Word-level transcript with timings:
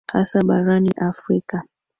hasa 0.11 0.41
barani 0.43 0.91
afrika 0.97 1.65